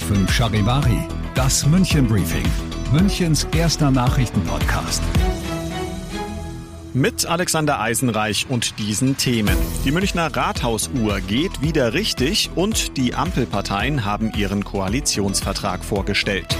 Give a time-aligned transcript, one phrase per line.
[0.00, 2.46] Fünf Charivari, das München Briefing,
[2.92, 5.02] Münchens erster Nachrichtenpodcast.
[6.92, 9.56] Mit Alexander Eisenreich und diesen Themen.
[9.84, 16.56] Die Münchner Rathausuhr geht wieder richtig und die Ampelparteien haben ihren Koalitionsvertrag vorgestellt.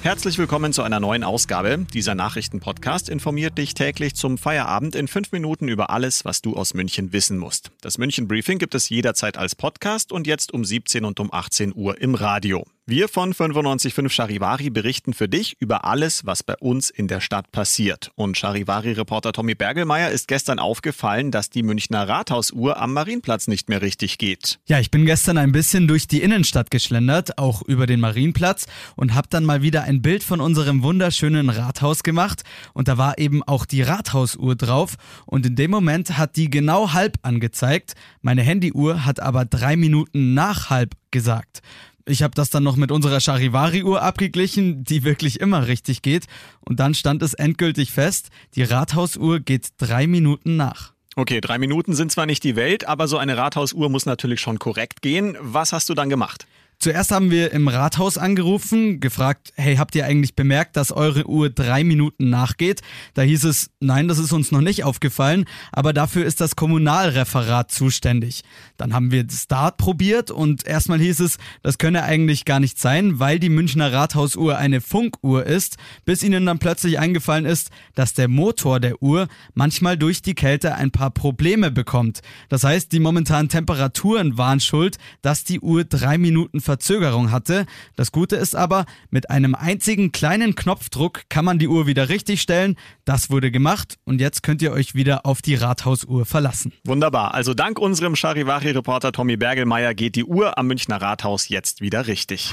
[0.00, 1.84] Herzlich willkommen zu einer neuen Ausgabe.
[1.92, 6.72] Dieser Nachrichtenpodcast informiert dich täglich zum Feierabend in fünf Minuten über alles, was du aus
[6.72, 7.72] München wissen musst.
[7.80, 11.74] Das München Briefing gibt es jederzeit als Podcast und jetzt um 17 und um 18
[11.74, 12.64] Uhr im Radio.
[12.90, 17.52] Wir von 955 Charivari berichten für dich über alles, was bei uns in der Stadt
[17.52, 18.10] passiert.
[18.14, 23.82] Und Charivari-Reporter Tommy Bergelmeier ist gestern aufgefallen, dass die Münchner Rathausuhr am Marienplatz nicht mehr
[23.82, 24.58] richtig geht.
[24.64, 28.64] Ja, ich bin gestern ein bisschen durch die Innenstadt geschlendert, auch über den Marienplatz
[28.96, 32.40] und habe dann mal wieder ein Bild von unserem wunderschönen Rathaus gemacht.
[32.72, 34.94] Und da war eben auch die Rathausuhr drauf.
[35.26, 37.92] Und in dem Moment hat die genau halb angezeigt.
[38.22, 41.60] Meine Handyuhr hat aber drei Minuten nach halb gesagt.
[42.08, 46.24] Ich habe das dann noch mit unserer Charivari-Uhr abgeglichen, die wirklich immer richtig geht.
[46.60, 50.94] Und dann stand es endgültig fest, die Rathausuhr geht drei Minuten nach.
[51.16, 54.58] Okay, drei Minuten sind zwar nicht die Welt, aber so eine Rathausuhr muss natürlich schon
[54.58, 55.36] korrekt gehen.
[55.40, 56.46] Was hast du dann gemacht?
[56.80, 61.50] Zuerst haben wir im Rathaus angerufen, gefragt, hey, habt ihr eigentlich bemerkt, dass eure Uhr
[61.50, 62.82] drei Minuten nachgeht?
[63.14, 67.72] Da hieß es, nein, das ist uns noch nicht aufgefallen, aber dafür ist das Kommunalreferat
[67.72, 68.44] zuständig.
[68.76, 73.18] Dann haben wir Start probiert und erstmal hieß es, das könne eigentlich gar nicht sein,
[73.18, 78.28] weil die Münchner Rathausuhr eine Funkuhr ist, bis ihnen dann plötzlich eingefallen ist, dass der
[78.28, 82.20] Motor der Uhr manchmal durch die Kälte ein paar Probleme bekommt.
[82.48, 87.64] Das heißt, die momentanen Temperaturen waren schuld, dass die Uhr drei Minuten Verzögerung hatte.
[87.96, 92.42] Das Gute ist aber, mit einem einzigen kleinen Knopfdruck kann man die Uhr wieder richtig
[92.42, 92.76] stellen.
[93.06, 96.74] Das wurde gemacht und jetzt könnt ihr euch wieder auf die Rathausuhr verlassen.
[96.84, 97.32] Wunderbar.
[97.32, 102.52] Also dank unserem Charivari-Reporter Tommy Bergelmeier geht die Uhr am Münchner Rathaus jetzt wieder richtig.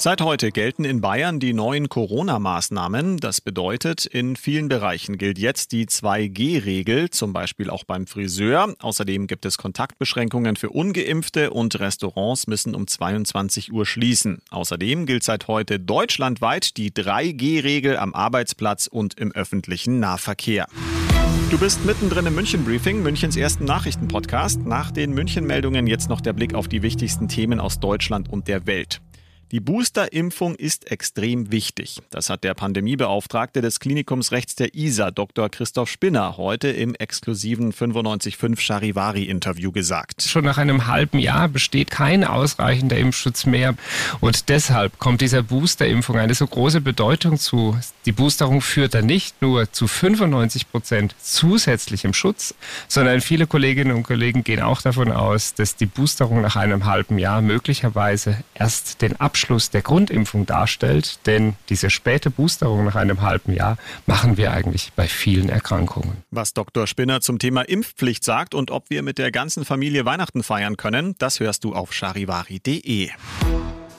[0.00, 3.16] Seit heute gelten in Bayern die neuen Corona-Maßnahmen.
[3.16, 8.76] Das bedeutet, in vielen Bereichen gilt jetzt die 2G-Regel, zum Beispiel auch beim Friseur.
[8.78, 14.38] Außerdem gibt es Kontaktbeschränkungen für ungeimpfte und Restaurants müssen um 22 Uhr schließen.
[14.50, 20.68] Außerdem gilt seit heute deutschlandweit die 3G-Regel am Arbeitsplatz und im öffentlichen Nahverkehr.
[21.50, 24.64] Du bist mittendrin im München Briefing, Münchens ersten Nachrichtenpodcast.
[24.64, 28.46] Nach den München Meldungen jetzt noch der Blick auf die wichtigsten Themen aus Deutschland und
[28.46, 29.00] der Welt.
[29.50, 32.00] Die Boosterimpfung ist extrem wichtig.
[32.10, 35.48] Das hat der Pandemiebeauftragte des Klinikums rechts der ISA, Dr.
[35.48, 40.20] Christoph Spinner, heute im exklusiven 955 Charivari-Interview gesagt.
[40.20, 43.74] Schon nach einem halben Jahr besteht kein ausreichender Impfschutz mehr.
[44.20, 47.74] Und deshalb kommt dieser Boosterimpfung eine so große Bedeutung zu.
[48.04, 52.54] Die Boosterung führt dann nicht nur zu 95 Prozent zusätzlichem Schutz,
[52.86, 57.18] sondern viele Kolleginnen und Kollegen gehen auch davon aus, dass die Boosterung nach einem halben
[57.18, 63.22] Jahr möglicherweise erst den Abschluss Abschluss der Grundimpfung darstellt, denn diese späte Boosterung nach einem
[63.22, 66.24] halben Jahr machen wir eigentlich bei vielen Erkrankungen.
[66.32, 66.88] Was Dr.
[66.88, 71.14] Spinner zum Thema Impfpflicht sagt und ob wir mit der ganzen Familie Weihnachten feiern können,
[71.18, 73.10] das hörst du auf charivari.de.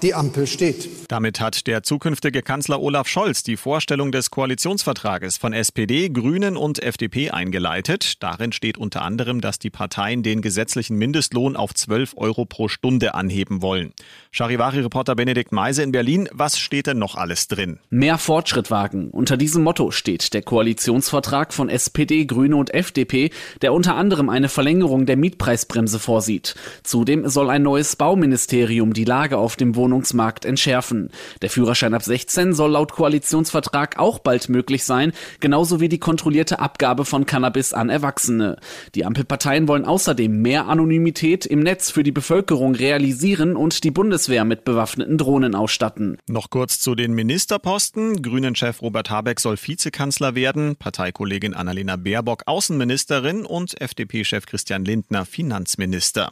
[0.02, 0.88] Die Ampel steht.
[1.10, 6.82] Damit hat der zukünftige Kanzler Olaf Scholz die Vorstellung des Koalitionsvertrages von SPD, Grünen und
[6.82, 8.24] FDP eingeleitet.
[8.24, 13.14] Darin steht unter anderem, dass die Parteien den gesetzlichen Mindestlohn auf 12 Euro pro Stunde
[13.14, 13.92] anheben wollen.
[14.32, 17.80] Charivari-Reporter Benedikt Meise in Berlin, was steht denn noch alles drin?
[17.90, 19.09] Mehr Fortschritt wagen.
[19.09, 23.32] Unter diesem Motto steht der Koalitionsvertrag von SPD, Grüne und FDP,
[23.62, 26.56] der unter anderem eine Verlängerung der Mietpreisbremse vorsieht.
[26.84, 31.09] Zudem soll ein neues Bauministerium die Lage auf dem Wohn Wohnungsmarkt entschärfen.
[31.41, 36.59] Der Führerschein ab 16 soll laut Koalitionsvertrag auch bald möglich sein, genauso wie die kontrollierte
[36.59, 38.58] Abgabe von Cannabis an Erwachsene.
[38.94, 44.46] Die Ampelparteien wollen außerdem mehr Anonymität im Netz für die Bevölkerung realisieren und die Bundeswehr
[44.46, 46.18] mit bewaffneten Drohnen ausstatten.
[46.28, 48.22] Noch kurz zu den Ministerposten.
[48.22, 56.30] Grünen-Chef Robert Habeck soll Vizekanzler werden, Parteikollegin Annalena Baerbock Außenministerin und FDP-Chef Christian Lindner Finanzminister.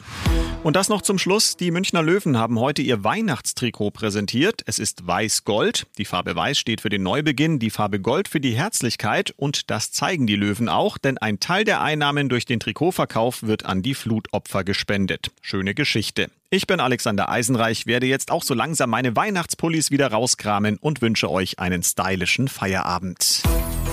[0.63, 1.57] Und das noch zum Schluss.
[1.57, 4.61] Die Münchner Löwen haben heute ihr Weihnachts Weihnachtstrikot präsentiert.
[4.65, 5.87] Es ist weiß-gold.
[5.97, 9.91] Die Farbe weiß steht für den Neubeginn, die Farbe Gold für die Herzlichkeit und das
[9.91, 13.93] zeigen die Löwen auch, denn ein Teil der Einnahmen durch den Trikotverkauf wird an die
[13.93, 15.31] Flutopfer gespendet.
[15.41, 16.29] Schöne Geschichte.
[16.49, 21.31] Ich bin Alexander Eisenreich, werde jetzt auch so langsam meine Weihnachtspullis wieder rauskramen und wünsche
[21.31, 23.43] euch einen stylischen Feierabend.